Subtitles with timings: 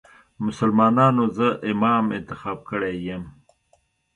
[0.45, 3.23] مسلمانانو زه امام انتخاب کړی یم.